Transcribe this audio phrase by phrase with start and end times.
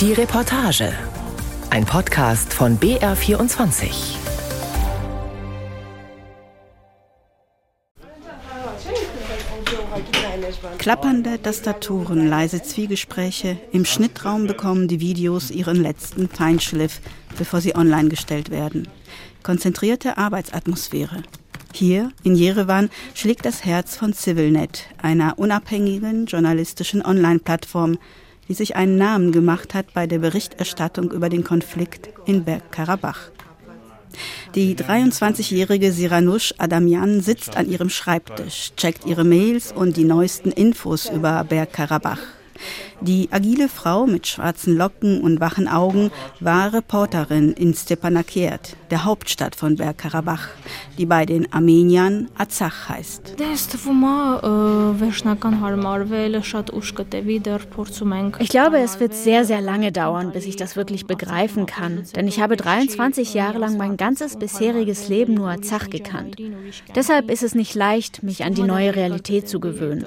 [0.00, 0.94] Die Reportage.
[1.68, 3.90] Ein Podcast von BR24.
[10.78, 13.58] Klappernde Tastaturen, leise Zwiegespräche.
[13.72, 17.02] Im Schnittraum bekommen die Videos ihren letzten Feinschliff,
[17.36, 18.88] bevor sie online gestellt werden.
[19.42, 21.24] Konzentrierte Arbeitsatmosphäre.
[21.74, 27.98] Hier in Jerewan schlägt das Herz von CivilNet, einer unabhängigen journalistischen Online-Plattform,
[28.50, 33.30] die sich einen Namen gemacht hat bei der Berichterstattung über den Konflikt in Bergkarabach.
[34.56, 41.08] Die 23-jährige Siranush Adamian sitzt an ihrem Schreibtisch, checkt ihre Mails und die neuesten Infos
[41.08, 42.18] über Bergkarabach.
[43.02, 49.56] Die agile Frau mit schwarzen Locken und wachen Augen war Reporterin in Stepanakert, der Hauptstadt
[49.56, 50.48] von Bergkarabach,
[50.98, 53.36] die bei den Armeniern Azach heißt.
[58.38, 62.28] Ich glaube, es wird sehr, sehr lange dauern, bis ich das wirklich begreifen kann, denn
[62.28, 66.36] ich habe 23 Jahre lang mein ganzes bisheriges Leben nur Azach gekannt.
[66.94, 70.04] Deshalb ist es nicht leicht, mich an die neue Realität zu gewöhnen.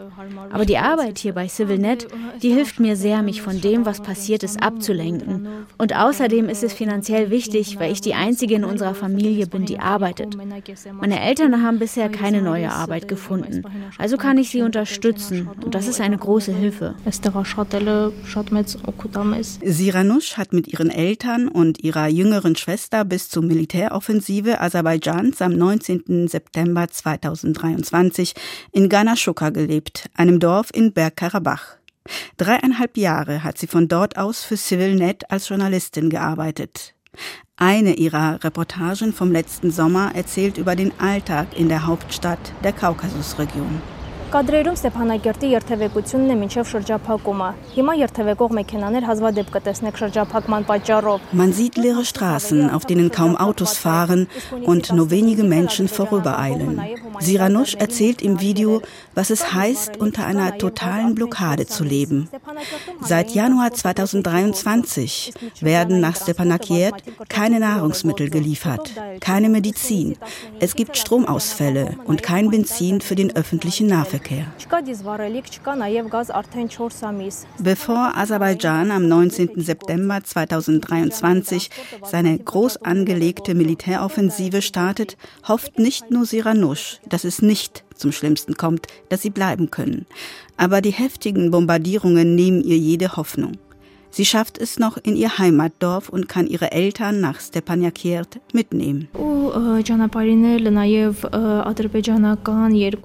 [0.52, 2.08] Aber die Arbeit hier bei CivilNet,
[2.44, 5.48] die hilft mir sehr, mich von dem, was passiert ist, abzulenken.
[5.78, 9.80] Und außerdem ist es finanziell wichtig, weil ich die Einzige in unserer Familie bin, die
[9.80, 10.38] arbeitet.
[11.00, 13.64] Meine Eltern haben bisher keine neue Arbeit gefunden.
[13.98, 15.50] Also kann ich sie unterstützen.
[15.64, 16.96] Und das ist eine große Hilfe.
[19.64, 26.28] Siranush hat mit ihren Eltern und ihrer jüngeren Schwester bis zur Militäroffensive Aserbaidschans am 19.
[26.28, 28.34] September 2023
[28.72, 31.78] in Ganashuka gelebt, einem Dorf in Bergkarabach.
[32.38, 36.94] Dreieinhalb Jahre hat sie von dort aus für CivilNet als Journalistin gearbeitet.
[37.56, 43.82] Eine ihrer Reportagen vom letzten Sommer erzählt über den Alltag in der Hauptstadt der Kaukasusregion.
[44.33, 51.79] Կադրերում Ստեփանակերտի երթևեկությունն է մինչև շրջափակումը։ Հիմա երթևեկող մեքենաներ հազվադեպ կտեսնեք շրջափակման պատճառով։ Man sieht
[51.81, 54.27] leere Straßen, auf denen kaum Autos fahren
[54.67, 56.77] und nur wenige Menschen vorübereilen.
[57.21, 58.83] Siranush erzählt im Video,
[59.15, 62.29] was es heißt, unter einer totalen Blockade zu leben.
[63.01, 70.19] Seit Januar 2023 werden nach Stepanakiert keine Nahrungsmittel geliefert, keine Medizin.
[70.61, 74.19] Es gibt Stromausfälle und kein Benzin für den öffentlichen Nahverkehr.
[77.60, 79.50] Bevor Aserbaidschan am 19.
[79.62, 81.70] September 2023
[82.04, 85.18] seine groß angelegte Militäroffensive startet,
[85.48, 90.06] hofft nicht nur Siranush, dass es nicht zum Schlimmsten kommt, dass sie bleiben können.
[90.58, 93.58] Aber die heftigen Bombardierungen nehmen ihr jede Hoffnung.
[94.16, 99.08] Sie schafft es noch in ihr Heimatdorf und kann ihre Eltern nach Stepanakert mitnehmen.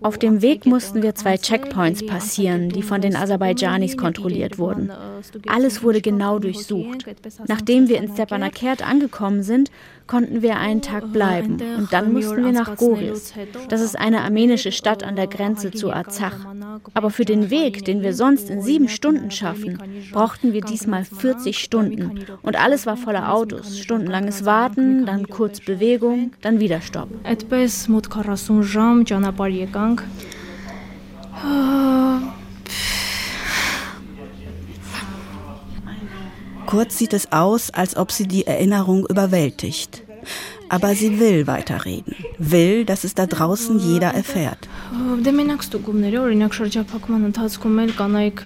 [0.02, 4.92] Auf dem Weg mussten wir zwei Checkpoints passieren, die von den Aserbaidschanis kontrolliert wurden.
[5.46, 7.06] Alles wurde genau durchsucht.
[7.46, 9.70] Nachdem wir in Stepanakert angekommen sind,
[10.08, 13.32] konnten wir einen Tag bleiben und dann mussten wir nach Goris.
[13.69, 16.34] Das ist eine armenische Stadt an der Grenze zu Arzach.
[16.94, 19.78] Aber für den Weg, den wir sonst in sieben Stunden schaffen,
[20.12, 22.24] brauchten wir diesmal 40 Stunden.
[22.42, 23.78] Und alles war voller Autos.
[23.78, 27.08] Stundenlanges Warten, dann kurz Bewegung, dann wieder Stopp.
[36.69, 40.03] Kurz sieht es aus, als ob sie die Erinnerung überwältigt.
[40.69, 44.69] Aber sie will weiterreden, will, dass es da draußen jeder erfährt.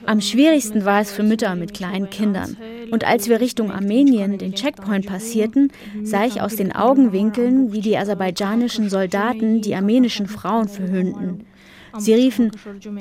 [0.07, 2.57] Am schwierigsten war es für Mütter mit kleinen Kindern.
[2.93, 5.73] Und als wir Richtung Armenien den Checkpoint passierten,
[6.05, 11.45] sah ich aus den Augenwinkeln, wie die aserbaidschanischen Soldaten die armenischen Frauen verhöhnten.
[11.99, 12.51] Sie riefen,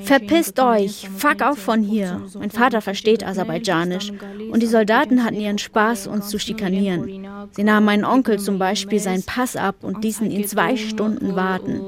[0.02, 2.22] verpisst euch, fuck auf von hier.
[2.38, 4.12] Mein Vater versteht Aserbaidschanisch.
[4.50, 7.26] Und die Soldaten hatten ihren Spaß, uns zu schikanieren.
[7.52, 11.80] Sie nahmen meinen Onkel zum Beispiel seinen Pass ab und ließen ihn zwei Stunden warten.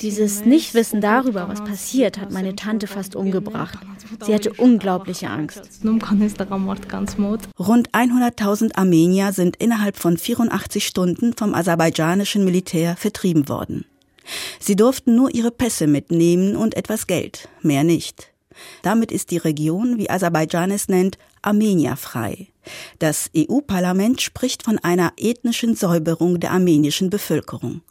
[0.00, 3.78] Dieses Nichtwissen darüber, was passiert, hat meine Tante fast umgebracht.
[4.24, 5.62] Sie hatte unglaubliche Angst.
[5.84, 6.04] Rund
[7.90, 13.84] 100.000 Armenier sind innerhalb von 84 Stunden vom aserbaidschanischen Militär vertrieben worden.
[14.60, 18.32] Sie durften nur ihre Pässe mitnehmen und etwas Geld, mehr nicht.
[18.82, 22.48] Damit ist die Region, wie Aserbaidschan es nennt, armenierfrei.
[22.98, 27.82] Das EU-Parlament spricht von einer ethnischen Säuberung der armenischen Bevölkerung.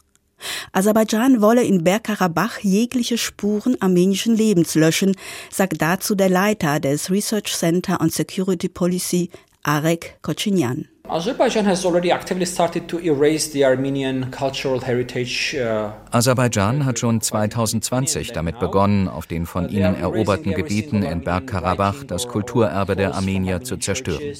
[0.72, 5.16] Aserbaidschan wolle in Bergkarabach jegliche Spuren armenischen Lebens löschen,
[5.50, 9.30] sagt dazu der Leiter des Research Center on Security Policy,
[9.64, 10.86] Arek Kochinyan.
[11.08, 15.54] Aserbaidschan has already actively started to erase the Armenian cultural heritage.
[15.54, 22.04] Uh, Aserbaidschan hat schon 2020 damit begonnen, auf den von ihnen eroberten Gebieten in Bergkarabach
[22.04, 24.34] das Kulturerbe der Armenier zu zerstören.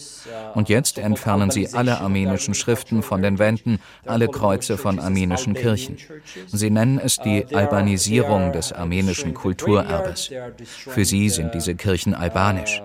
[0.54, 5.96] Und jetzt entfernen sie alle armenischen Schriften von den Wänden, alle Kreuze von armenischen Kirchen.
[6.48, 10.30] Sie nennen es die Albanisierung des armenischen Kulturerbes.
[10.66, 12.82] Für sie sind diese Kirchen albanisch.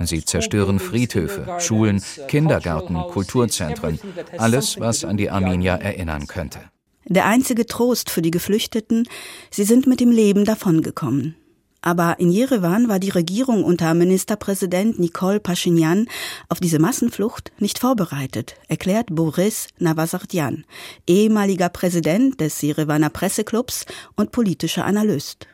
[0.00, 3.98] Sie zerstören Friedhöfe, Schulen, Kindergärten, Kulturzentren,
[4.36, 6.60] alles, was an die Armenier erinnern könnte.
[7.04, 9.08] Der einzige Trost für die Geflüchteten,
[9.50, 11.36] sie sind mit dem Leben davongekommen.
[11.80, 16.06] Aber in Jerewan war die Regierung unter Ministerpräsident Nikol Pashinyan
[16.48, 20.64] auf diese Massenflucht nicht vorbereitet, erklärt Boris Navasardian,
[21.06, 23.86] ehemaliger Präsident des Jerewaner Presseclubs
[24.16, 25.46] und politischer Analyst.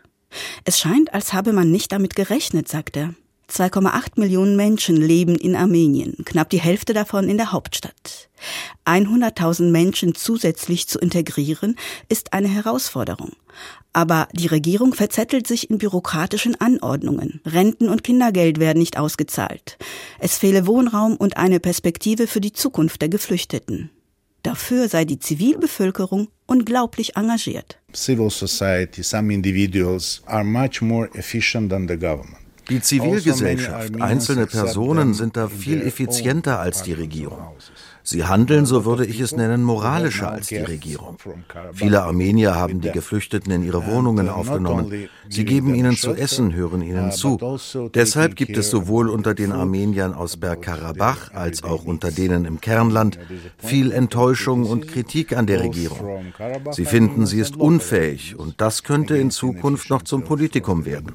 [0.65, 3.15] Es scheint, als habe man nicht damit gerechnet, sagt er.
[3.51, 8.29] 2,8 Millionen Menschen leben in Armenien, knapp die Hälfte davon in der Hauptstadt.
[8.85, 11.77] 100.000 Menschen zusätzlich zu integrieren,
[12.09, 13.33] ist eine Herausforderung.
[13.93, 17.41] Aber die Regierung verzettelt sich in bürokratischen Anordnungen.
[17.47, 19.79] Renten und Kindergeld werden nicht ausgezahlt.
[20.19, 23.91] Es fehle Wohnraum und eine Perspektive für die Zukunft der Geflüchteten.
[24.43, 27.79] Dafür sei die Zivilbevölkerung unglaublich engagiert.
[27.95, 32.44] Civil society, some individuals are much more efficient than the government.
[32.69, 37.57] Die Zivilgesellschaft, einzelne Personen sind da viel effizienter als die Regierung.
[38.07, 41.17] Sie handeln, so würde ich es nennen, moralischer als die Regierung.
[41.73, 45.09] Viele Armenier haben die Geflüchteten in ihre Wohnungen aufgenommen.
[45.31, 47.39] Sie geben ihnen zu essen, hören ihnen zu.
[47.95, 53.19] Deshalb gibt es sowohl unter den Armeniern aus Bergkarabach als auch unter denen im Kernland
[53.57, 56.27] viel Enttäuschung und Kritik an der Regierung.
[56.73, 61.15] Sie finden, sie ist unfähig und das könnte in Zukunft noch zum Politikum werden.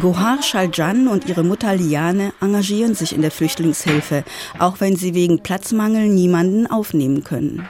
[0.00, 4.24] Gohar Shaljan und ihre Mutter Liane engagieren sich in der Flüchtlingshilfe,
[4.58, 7.68] auch wenn sie wegen Platzmangel niemanden aufnehmen können.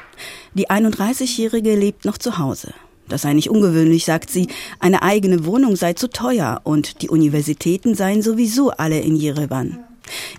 [0.54, 2.72] Die 31-Jährige lebt noch zu Hause.
[3.08, 4.46] Das sei nicht ungewöhnlich, sagt sie.
[4.78, 9.80] Eine eigene Wohnung sei zu teuer und die Universitäten seien sowieso alle in Jerewan.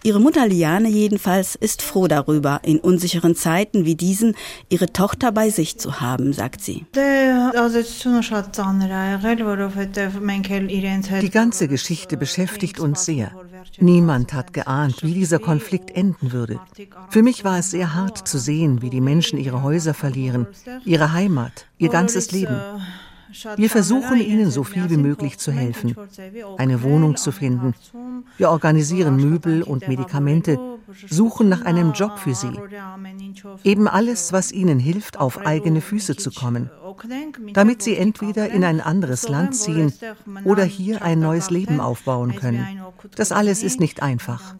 [0.03, 4.35] Ihre Mutter Liane jedenfalls ist froh darüber, in unsicheren Zeiten wie diesen
[4.69, 6.85] ihre Tochter bei sich zu haben, sagt sie.
[11.21, 13.31] Die ganze Geschichte beschäftigt uns sehr.
[13.79, 16.59] Niemand hat geahnt, wie dieser Konflikt enden würde.
[17.09, 20.47] Für mich war es sehr hart zu sehen, wie die Menschen ihre Häuser verlieren,
[20.85, 22.59] ihre Heimat, ihr ganzes Leben.
[23.55, 25.95] Wir versuchen ihnen so viel wie möglich zu helfen,
[26.57, 27.73] eine Wohnung zu finden.
[28.37, 30.59] Wir organisieren Möbel und Medikamente,
[31.07, 32.51] suchen nach einem Job für sie.
[33.63, 36.69] Eben alles, was ihnen hilft, auf eigene Füße zu kommen,
[37.53, 39.93] damit sie entweder in ein anderes Land ziehen
[40.43, 42.65] oder hier ein neues Leben aufbauen können.
[43.15, 44.55] Das alles ist nicht einfach.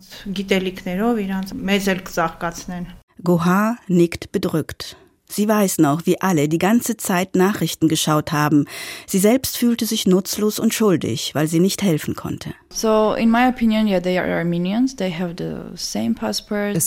[3.24, 4.98] Gohar nickt bedrückt.
[5.32, 8.66] Sie weiß noch, wie alle die ganze Zeit Nachrichten geschaut haben.
[9.08, 12.54] Sie selbst fühlte sich nutzlos und schuldig, weil sie nicht helfen konnte.
[12.74, 12.82] Es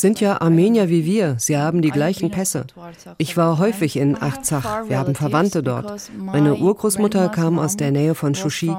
[0.01, 1.37] sind ja Armenier wie wir.
[1.39, 2.67] Sie haben die gleichen Pässe.
[3.17, 4.89] Ich war häufig in Arzach.
[4.89, 6.03] Wir haben Verwandte dort.
[6.19, 8.77] Meine Urgroßmutter kam aus der Nähe von Shushi.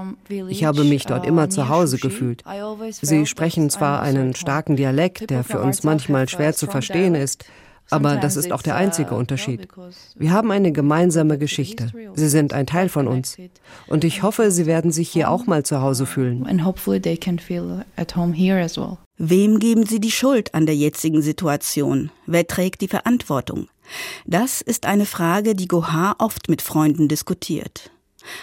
[0.47, 2.43] Ich habe mich dort immer zu Hause gefühlt.
[2.91, 7.45] Sie sprechen zwar einen starken Dialekt, der für uns manchmal schwer zu verstehen ist,
[7.89, 9.67] aber das ist auch der einzige uh, Unterschied.
[10.15, 11.91] Wir haben eine gemeinsame Geschichte.
[12.15, 13.37] Sie sind ein Teil von uns.
[13.87, 16.45] Und ich hoffe, Sie werden sich hier auch mal zu Hause fühlen.
[19.17, 22.11] Wem geben Sie die Schuld an der jetzigen Situation?
[22.25, 23.67] Wer trägt die Verantwortung?
[24.25, 27.91] Das ist eine Frage, die Gohar oft mit Freunden diskutiert.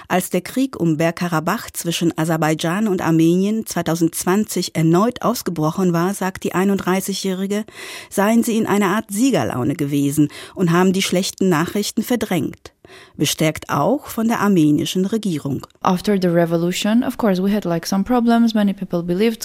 [0.09, 6.55] Als der Krieg um Bergkarabach zwischen Aserbaidschan und Armenien 2020 erneut ausgebrochen war, sagt die
[6.55, 7.65] 31-Jährige,
[8.11, 12.73] seien sie in einer Art Siegerlaune gewesen und haben die schlechten Nachrichten verdrängt
[13.17, 15.67] bestärkt auch von der armenischen Regierung.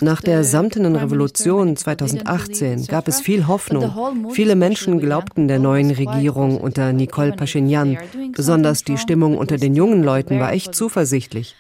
[0.02, 4.32] Nach der samtenen Revolution 2018 gab es viel Hoffnung.
[4.32, 7.98] Viele Menschen glaubten der neuen Regierung unter Nicole Pashinyan.
[8.34, 11.56] Besonders die Stimmung unter den jungen Leuten war echt zuversichtlich.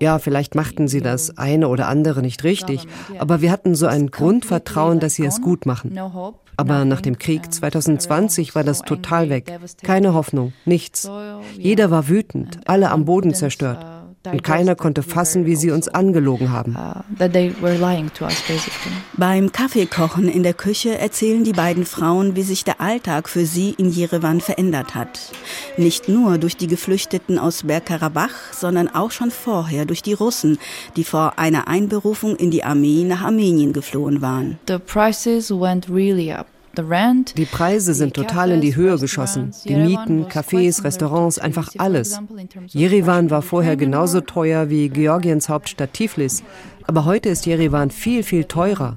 [0.00, 2.86] Ja, vielleicht machten sie das eine oder andere nicht richtig,
[3.18, 5.98] aber wir hatten so ein Grundvertrauen, dass sie es gut machen.
[6.56, 9.58] Aber nach dem Krieg 2020 war das total weg.
[9.82, 11.08] Keine Hoffnung, nichts.
[11.56, 13.84] Jeder war wütend, alle am Boden zerstört.
[14.24, 16.76] Und keiner konnte fassen, wie sie uns angelogen haben.
[19.16, 23.74] Beim Kaffeekochen in der Küche erzählen die beiden Frauen, wie sich der Alltag für sie
[23.78, 25.32] in Jerewan verändert hat.
[25.76, 30.58] Nicht nur durch die Geflüchteten aus Bergkarabach, sondern auch schon vorher durch die Russen,
[30.96, 34.58] die vor einer Einberufung in die Armee nach Armenien geflohen waren.
[34.66, 36.46] The prices went really up.
[37.36, 39.52] Die Preise sind total in die Höhe geschossen.
[39.64, 42.20] Die Mieten, Cafés, Restaurants, einfach alles.
[42.68, 46.44] Jerewan war vorher genauso teuer wie Georgiens Hauptstadt Tiflis.
[46.88, 48.96] Aber heute ist Jerewan viel, viel teurer.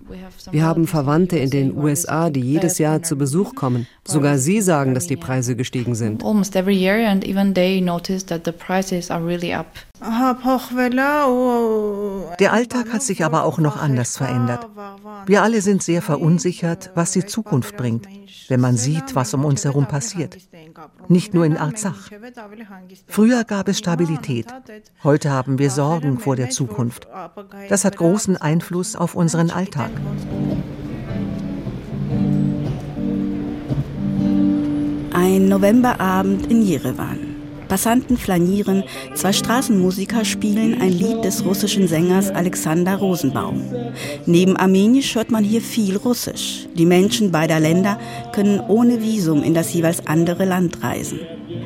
[0.52, 3.86] Wir haben Verwandte in den USA, die jedes Jahr zu Besuch kommen.
[4.08, 6.24] Sogar sie sagen, dass die Preise gestiegen sind.
[6.24, 9.68] Almost every year and even they notice that the prices are really up.
[12.40, 14.68] Der Alltag hat sich aber auch noch anders verändert.
[15.28, 18.08] Wir alle sind sehr verunsichert, was die Zukunft bringt,
[18.48, 20.38] wenn man sieht, was um uns herum passiert.
[21.08, 22.10] Nicht nur in Arzach.
[23.08, 24.48] Früher gab es Stabilität.
[25.04, 27.08] Heute haben wir Sorgen vor der Zukunft.
[27.70, 29.92] Das hat großen Einfluss auf unseren Alltag.
[35.14, 37.31] Ein Novemberabend in Jerewan.
[37.72, 38.84] Passanten flanieren,
[39.16, 43.64] zwei Straßenmusiker spielen ein Lied des russischen Sängers Alexander Rosenbaum.
[44.26, 46.68] Neben Armenisch hört man hier viel Russisch.
[46.76, 47.98] Die Menschen beider Länder
[48.34, 51.22] können ohne Visum in das jeweils andere Land reisen.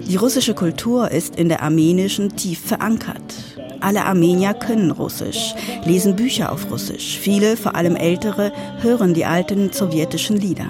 [0.07, 3.57] Die russische Kultur ist in der armenischen tief verankert.
[3.79, 7.17] Alle Armenier können Russisch, lesen Bücher auf Russisch.
[7.19, 10.67] Viele, vor allem ältere, hören die alten sowjetischen Lieder.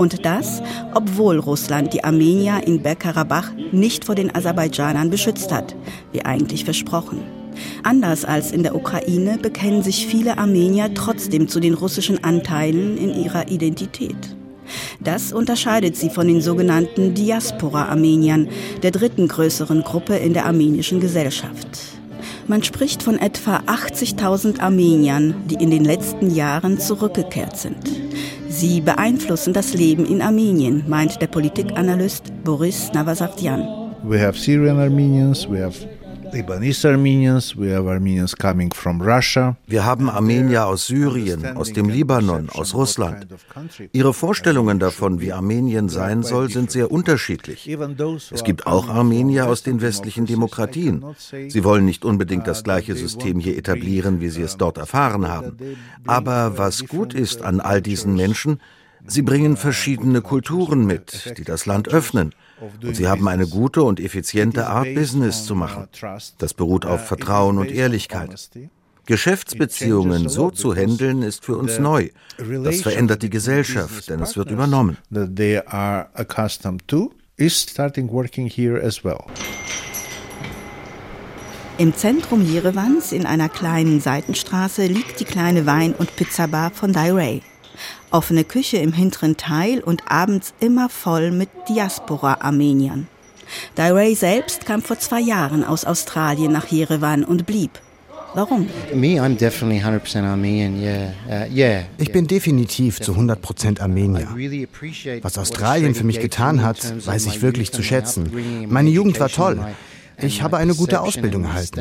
[0.00, 0.62] Und das,
[0.94, 5.76] obwohl Russland die Armenier in Bergkarabach nicht vor den Aserbaidschanern beschützt hat,
[6.10, 7.18] wie eigentlich versprochen.
[7.82, 13.22] Anders als in der Ukraine bekennen sich viele Armenier trotzdem zu den russischen Anteilen in
[13.22, 14.16] ihrer Identität.
[15.00, 18.48] Das unterscheidet sie von den sogenannten Diaspora-Armeniern,
[18.82, 21.68] der dritten größeren Gruppe in der armenischen Gesellschaft.
[22.46, 28.09] Man spricht von etwa 80.000 Armeniern, die in den letzten Jahren zurückgekehrt sind.
[28.60, 33.66] Sie beeinflussen das Leben in Armenien, meint der Politikanalyst Boris Navasartian.
[34.04, 35.78] We have Syrian Armenians, we have
[36.32, 39.56] Lebanese Armenians, we have Armenians coming from Russia.
[39.66, 43.26] Wir haben Armenier aus Syrien, aus dem Libanon, aus Russland.
[43.92, 47.68] Ihre Vorstellungen davon, wie Armenien sein soll, sind sehr unterschiedlich.
[48.30, 51.04] Es gibt auch Armenier aus den westlichen Demokratien.
[51.48, 55.56] Sie wollen nicht unbedingt das gleiche System hier etablieren, wie sie es dort erfahren haben.
[56.06, 58.60] Aber was gut ist an all diesen Menschen,
[59.06, 62.34] sie bringen verschiedene Kulturen mit, die das Land öffnen.
[62.82, 65.88] Und sie haben eine gute und effiziente Art, Business zu machen.
[66.38, 68.50] Das beruht auf Vertrauen und Ehrlichkeit.
[69.06, 72.10] Geschäftsbeziehungen so zu handeln, ist für uns neu.
[72.62, 74.98] Das verändert die Gesellschaft, denn es wird übernommen.
[81.78, 87.40] Im Zentrum Jerevans, in einer kleinen Seitenstraße, liegt die kleine Wein- und Pizzabar von Dairay
[88.10, 93.06] offene Küche im hinteren Teil und abends immer voll mit Diaspora-Armeniern.
[93.74, 97.80] Dairay selbst kam vor zwei Jahren aus Australien nach Jerewan und blieb.
[98.34, 98.68] Warum?
[98.92, 98.96] Uh,
[101.98, 104.28] ich bin definitiv zu 100% Armenier.
[105.22, 108.30] Was Australien für mich getan hat, weiß ich wirklich zu schätzen.
[108.68, 109.58] Meine Jugend war toll.
[110.22, 111.80] Ich habe eine gute Ausbildung erhalten.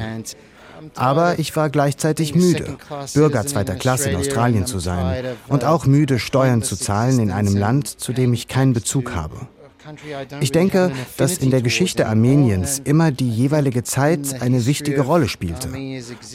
[0.95, 2.77] Aber ich war gleichzeitig müde,
[3.13, 7.55] Bürger zweiter Klasse in Australien zu sein und auch müde, Steuern zu zahlen in einem
[7.55, 9.47] Land, zu dem ich keinen Bezug habe.
[10.41, 15.69] Ich denke, dass in der Geschichte Armeniens immer die jeweilige Zeit eine wichtige Rolle spielte.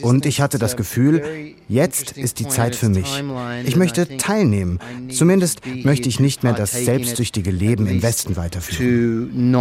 [0.01, 3.23] Und ich hatte das Gefühl, jetzt ist die Zeit für mich.
[3.65, 4.79] Ich möchte teilnehmen.
[5.09, 9.51] Zumindest möchte ich nicht mehr das selbstsüchtige Leben im Westen weiterführen.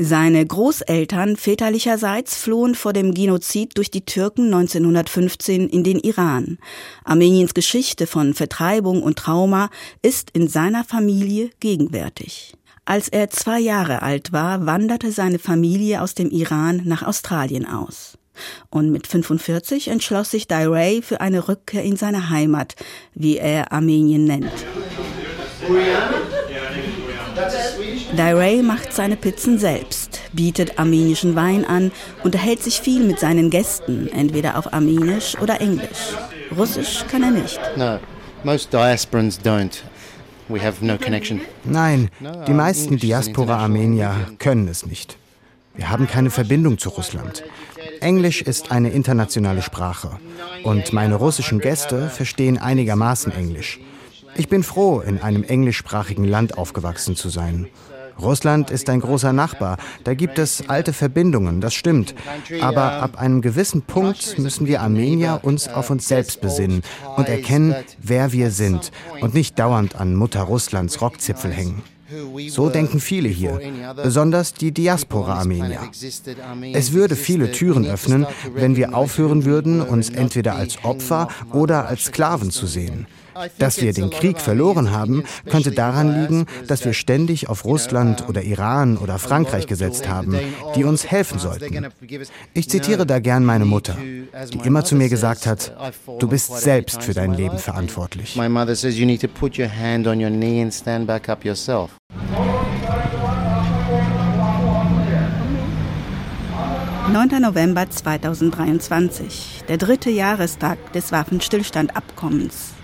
[0.00, 6.58] Seine Großeltern väterlicherseits flohen vor dem Genozid durch die Türken 1915 in den Iran.
[7.02, 12.54] Armeniens Geschichte von Vertreibung und Trauma ist in seiner Familie gegenwärtig.
[12.84, 18.18] Als er zwei Jahre alt war, wanderte seine Familie aus dem Iran nach Australien aus.
[18.70, 22.76] Und mit 45 entschloss sich Dairay für eine Rückkehr in seine Heimat,
[23.14, 24.52] wie er Armenien nennt.
[28.16, 31.92] Dairay macht seine Pizzen selbst, bietet armenischen Wein an,
[32.24, 36.14] unterhält sich viel mit seinen Gästen, entweder auf Armenisch oder Englisch.
[36.56, 37.60] Russisch kann er nicht.
[37.76, 37.98] No,
[38.44, 39.82] most diasporans don't.
[40.48, 41.42] We have no connection.
[41.64, 42.08] Nein,
[42.46, 45.18] die meisten Diaspora-Armenier können es nicht.
[45.74, 47.44] Wir haben keine Verbindung zu Russland.
[48.00, 50.18] Englisch ist eine internationale Sprache
[50.64, 53.78] und meine russischen Gäste verstehen einigermaßen Englisch.
[54.38, 57.66] Ich bin froh, in einem englischsprachigen Land aufgewachsen zu sein.
[58.20, 62.14] Russland ist ein großer Nachbar, da gibt es alte Verbindungen, das stimmt.
[62.60, 66.82] Aber ab einem gewissen Punkt müssen wir Armenier uns auf uns selbst besinnen
[67.16, 71.82] und erkennen, wer wir sind und nicht dauernd an Mutter Russlands Rockzipfel hängen.
[72.48, 73.60] So denken viele hier,
[74.02, 75.80] besonders die Diaspora-Armenier.
[76.72, 82.04] Es würde viele Türen öffnen, wenn wir aufhören würden, uns entweder als Opfer oder als
[82.04, 83.06] Sklaven zu sehen.
[83.58, 88.42] Dass wir den Krieg verloren haben, könnte daran liegen, dass wir ständig auf Russland oder
[88.42, 90.36] Iran oder Frankreich gesetzt haben,
[90.74, 91.88] die uns helfen sollten.
[92.54, 93.96] Ich zitiere da gern meine Mutter,
[94.52, 95.72] die immer zu mir gesagt hat,
[96.18, 98.36] du bist selbst für dein Leben verantwortlich.
[98.36, 101.28] My mother says you need to put your hand on your knee and stand back
[101.28, 101.90] up yourself.
[107.12, 107.40] »9.
[107.40, 112.74] November 2023, der dritte Jahrestag des Waffenstillstandabkommens.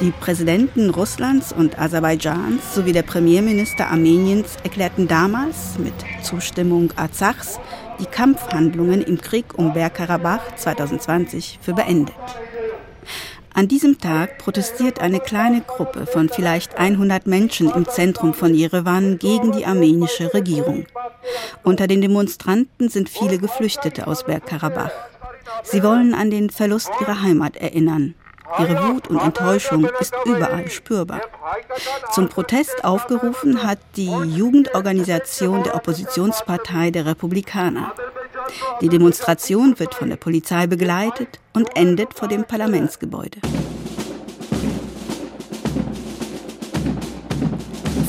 [0.00, 7.58] Die Präsidenten Russlands und Aserbaidschans sowie der Premierminister Armeniens erklärten damals mit Zustimmung Arzachs
[8.00, 12.14] die Kampfhandlungen im Krieg um Bergkarabach 2020 für beendet.
[13.56, 19.18] An diesem Tag protestiert eine kleine Gruppe von vielleicht 100 Menschen im Zentrum von Jerewan
[19.18, 20.86] gegen die armenische Regierung.
[21.62, 24.90] Unter den Demonstranten sind viele Geflüchtete aus Bergkarabach.
[25.62, 28.16] Sie wollen an den Verlust ihrer Heimat erinnern.
[28.58, 31.20] Ihre Wut und Enttäuschung ist überall spürbar.
[32.12, 37.94] Zum Protest aufgerufen hat die Jugendorganisation der Oppositionspartei der Republikaner.
[38.80, 43.40] Die Demonstration wird von der Polizei begleitet und endet vor dem Parlamentsgebäude.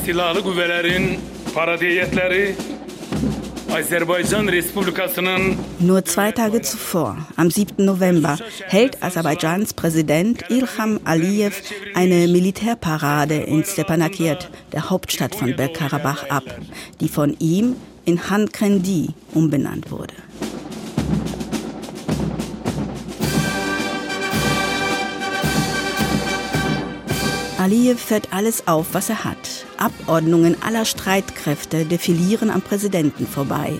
[0.05, 1.19] Silahlı güvelerin
[1.55, 2.55] paradiyetleri
[5.79, 7.83] nur zwei Tage zuvor, am 7.
[7.83, 11.61] November, hält Aserbaidschans Präsident Ilham Aliyev
[11.93, 16.43] eine Militärparade in Stepanakert, der Hauptstadt von Bergkarabach, ab,
[17.01, 20.13] die von ihm in Han Krendi umbenannt wurde.
[27.65, 29.65] Aliyev fährt alles auf, was er hat.
[29.77, 33.73] Abordnungen aller Streitkräfte defilieren am Präsidenten vorbei,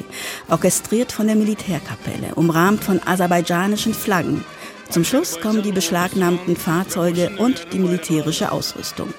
[0.50, 4.44] orchestriert von der Militärkapelle, umrahmt von aserbaidschanischen Flaggen.
[4.90, 9.14] Zum Schluss kommen die beschlagnahmten Fahrzeuge und die militärische Ausrüstung.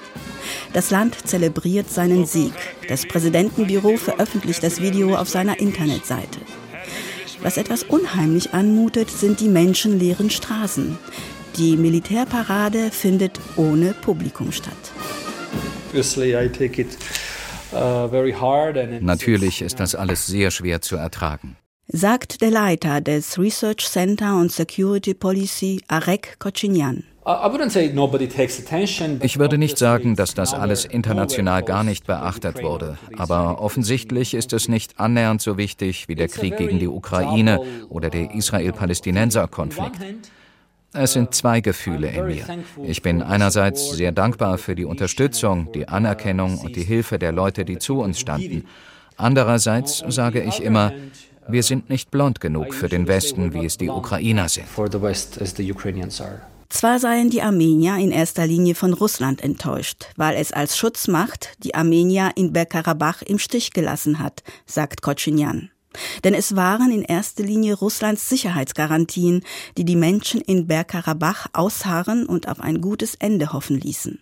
[0.73, 2.51] Das Land zelebriert seinen Sieg.
[2.89, 6.39] Das Präsidentenbüro veröffentlicht das Video auf seiner Internetseite.
[7.41, 10.97] Was etwas unheimlich anmutet, sind die menschenleeren Straßen.
[11.57, 14.73] Die Militärparade findet ohne Publikum statt.
[17.73, 18.07] Uh,
[19.01, 21.57] Natürlich ist das alles sehr schwer zu ertragen.
[21.87, 27.03] Sagt der Leiter des Research Center on Security Policy, Arek Kochinyan.
[29.21, 34.53] Ich würde nicht sagen, dass das alles international gar nicht beachtet wurde, aber offensichtlich ist
[34.53, 39.99] es nicht annähernd so wichtig wie der Krieg gegen die Ukraine oder der Israel-Palästinenser-Konflikt.
[40.93, 42.45] Es sind zwei Gefühle in mir.
[42.83, 47.65] Ich bin einerseits sehr dankbar für die Unterstützung, die Anerkennung und die Hilfe der Leute,
[47.65, 48.65] die zu uns standen.
[49.17, 50.93] Andererseits sage ich immer,
[51.47, 54.67] wir sind nicht blond genug für den Westen, wie es die Ukrainer sind.
[56.69, 61.75] Zwar seien die Armenier in erster Linie von Russland enttäuscht, weil es als Schutzmacht die
[61.75, 65.69] Armenier in Bergkarabach im Stich gelassen hat, sagt Kochinyan.
[66.23, 69.43] Denn es waren in erster Linie Russlands Sicherheitsgarantien,
[69.77, 74.19] die die Menschen in Bergkarabach ausharren und auf ein gutes Ende hoffen ließen.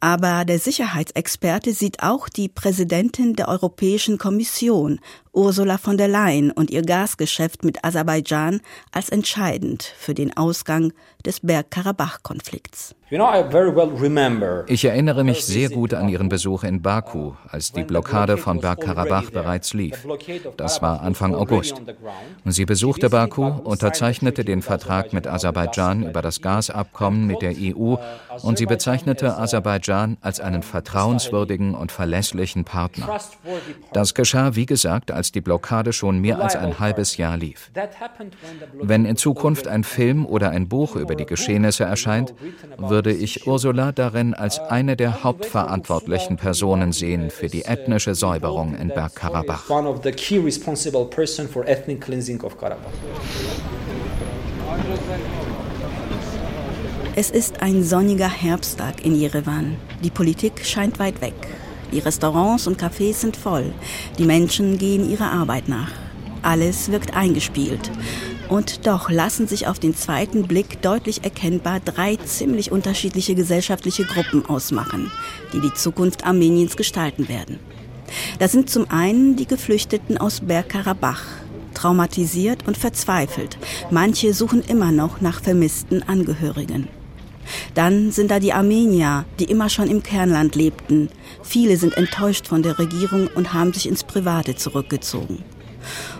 [0.00, 5.00] Aber der Sicherheitsexperte sieht auch die Präsidentin der Europäischen Kommission,
[5.36, 10.92] Ursula von der Leyen, und ihr Gasgeschäft mit Aserbaidschan als entscheidend für den Ausgang
[11.26, 12.94] des Bergkarabach-Konflikts.
[13.08, 19.30] Ich erinnere mich sehr gut an Ihren Besuch in Baku, als die Blockade von Bergkarabach
[19.30, 20.04] bereits lief.
[20.56, 21.80] Das war Anfang August.
[22.44, 27.94] Sie besuchte Baku, unterzeichnete den Vertrag mit Aserbaidschan über das Gasabkommen mit der EU
[28.42, 33.20] und sie bezeichnete Aserbaidschan als einen vertrauenswürdigen und verlässlichen Partner.
[33.92, 37.70] Das geschah, wie gesagt, als die Blockade schon mehr als ein halbes Jahr lief.
[38.80, 42.34] Wenn in Zukunft ein Film oder ein Buch über die Geschehnisse erscheint,
[42.78, 48.88] würde ich Ursula darin als eine der hauptverantwortlichen Personen sehen für die ethnische Säuberung in
[48.88, 49.64] Bergkarabach.
[57.18, 59.76] Es ist ein sonniger Herbsttag in Jerewan.
[60.04, 61.32] Die Politik scheint weit weg.
[61.92, 63.72] Die Restaurants und Cafés sind voll.
[64.18, 65.90] Die Menschen gehen ihrer Arbeit nach.
[66.42, 67.90] Alles wirkt eingespielt.
[68.48, 74.46] Und doch lassen sich auf den zweiten Blick deutlich erkennbar drei ziemlich unterschiedliche gesellschaftliche Gruppen
[74.46, 75.10] ausmachen,
[75.52, 77.58] die die Zukunft Armeniens gestalten werden.
[78.38, 81.22] Das sind zum einen die Geflüchteten aus Bergkarabach,
[81.74, 83.58] traumatisiert und verzweifelt.
[83.90, 86.88] Manche suchen immer noch nach vermissten Angehörigen.
[87.74, 91.08] Dann sind da die Armenier, die immer schon im Kernland lebten.
[91.42, 95.44] Viele sind enttäuscht von der Regierung und haben sich ins Private zurückgezogen.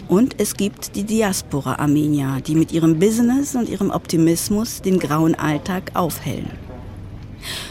[0.08, 5.90] Und es gibt die Diaspora-Armenier, die mit ihrem Business und ihrem Optimismus den grauen Alltag
[5.94, 6.50] aufhellen.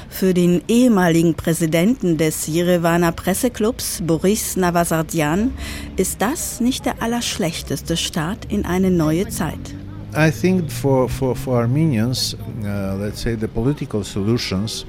[0.09, 5.51] Für den ehemaligen Präsidenten des Jerewaner Presseclubs, Boris Navasardian,
[5.97, 9.75] ist das nicht der allerschlechteste Start in eine neue Zeit.
[10.15, 14.85] I think for, for, for Armenians, uh, let's say the political solutions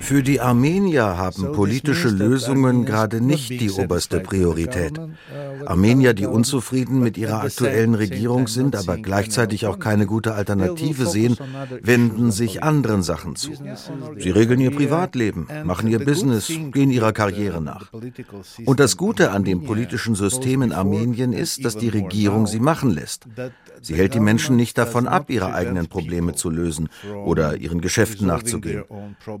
[0.00, 4.98] für die Armenier haben politische Lösungen gerade nicht die oberste Priorität.
[4.98, 11.06] Uh, Armenier, die unzufrieden mit ihrer aktuellen Regierung sind, aber gleichzeitig auch keine gute Alternative
[11.06, 11.36] sehen,
[11.82, 13.52] wenden sich anderen Sachen zu.
[14.18, 17.92] Sie regeln ihr Privatleben, machen ihr Business, gehen ihrer Karriere nach.
[18.64, 22.90] Und das Gute an dem politischen System in Armenien ist, dass die Regierung sie machen
[22.90, 23.26] lässt.
[23.82, 26.88] Sie hält die Menschen nicht davon ab, ihre eigenen Probleme zu lösen
[27.24, 28.79] oder ihren Geschäften nachzugehen.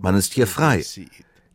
[0.00, 0.84] Man ist hier frei.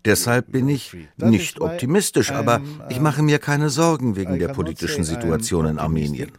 [0.06, 5.66] Deshalb bin ich nicht optimistisch, aber ich mache mir keine Sorgen wegen der politischen Situation
[5.66, 6.32] in Armenien.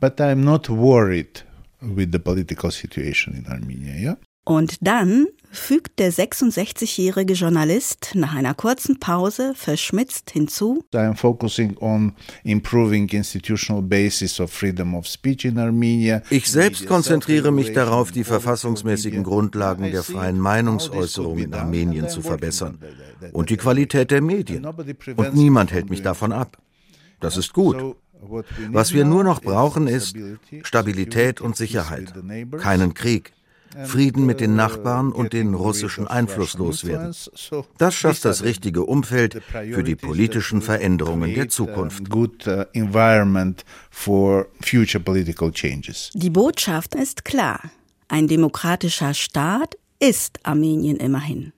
[0.00, 1.44] But I'm not worried
[1.80, 4.16] with the political situation in Armenia, yeah?
[4.44, 10.82] Und dann fügt der 66-jährige Journalist nach einer kurzen Pause verschmitzt hinzu.
[10.94, 16.22] I am focusing on improving institutional basis of freedom of speech in Armenia.
[16.30, 22.78] Ich selbst konzentriere mich darauf, die verfassungsmäßigen Grundlagen der freien Meinungsäußerung in Armenien zu verbessern
[23.32, 24.64] und die Qualität der Medien.
[24.64, 26.56] Und niemand hält mich davon ab.
[27.20, 27.76] Das ist gut.
[28.70, 30.16] Was wir nur noch brauchen, ist
[30.62, 32.14] Stabilität und Sicherheit,
[32.58, 33.32] keinen Krieg.
[33.84, 37.14] Frieden mit den Nachbarn und den russischen Einfluss loswerden.
[37.78, 42.04] Das schafft das richtige Umfeld für die politischen Veränderungen der Zukunft.
[46.14, 47.60] Die Botschaft ist klar.
[48.08, 51.52] Ein demokratischer Staat ist Armenien immerhin.